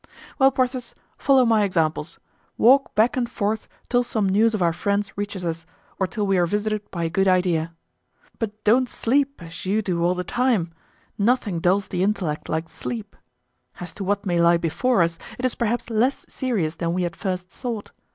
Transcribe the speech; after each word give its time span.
"Well, 0.39 0.49
Porthos, 0.49 0.95
follow 1.15 1.45
my 1.45 1.61
examples; 1.63 2.19
walk 2.57 2.95
back 2.95 3.15
and 3.15 3.29
forth 3.29 3.67
till 3.87 4.01
some 4.01 4.27
news 4.27 4.55
of 4.55 4.61
our 4.63 4.73
friends 4.73 5.15
reaches 5.15 5.45
us 5.45 5.67
or 5.99 6.07
till 6.07 6.25
we 6.25 6.39
are 6.39 6.47
visited 6.47 6.89
by 6.89 7.03
a 7.03 7.09
good 7.11 7.27
idea. 7.27 7.75
But 8.39 8.63
don't 8.63 8.89
sleep 8.89 9.43
as 9.43 9.63
you 9.67 9.83
do 9.83 10.03
all 10.03 10.15
the 10.15 10.23
time; 10.23 10.73
nothing 11.19 11.59
dulls 11.59 11.87
the 11.89 12.01
intellect 12.01 12.49
like 12.49 12.67
sleep. 12.67 13.15
As 13.79 13.93
to 13.93 14.03
what 14.03 14.25
may 14.25 14.41
lie 14.41 14.57
before 14.57 15.03
us, 15.03 15.19
it 15.37 15.45
is 15.45 15.53
perhaps 15.53 15.91
less 15.91 16.25
serious 16.27 16.77
than 16.77 16.93
we 16.95 17.05
at 17.05 17.15
first 17.15 17.49
thought. 17.49 17.91